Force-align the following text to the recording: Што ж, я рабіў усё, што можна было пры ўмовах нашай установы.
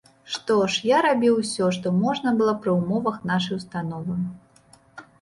Што 0.35 0.55
ж, 0.75 0.79
я 0.97 1.01
рабіў 1.07 1.37
усё, 1.43 1.69
што 1.79 1.93
можна 2.01 2.35
было 2.41 2.57
пры 2.65 2.77
ўмовах 2.81 3.23
нашай 3.33 3.61
установы. 3.63 4.21